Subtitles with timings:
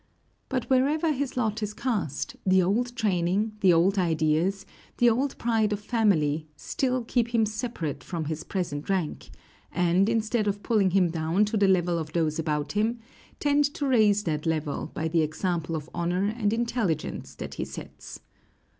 [0.49, 4.65] But wherever his lot is cast, the old training, the old ideals,
[4.97, 9.29] the old pride of family, still keep him separate from his present rank,
[9.71, 12.97] and, instead of pulling him down to the level of those about him,
[13.39, 18.21] tend to raise that level by the example of honor and intelligence that he sets.